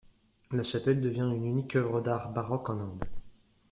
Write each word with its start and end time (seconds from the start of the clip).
La 0.53 0.63
chapelle 0.63 0.99
devient 0.99 1.29
une 1.31 1.45
unique 1.45 1.75
œuvre 1.75 2.01
d’art 2.01 2.31
baroque 2.33 2.71
en 2.71 2.79
Inde. 2.79 3.03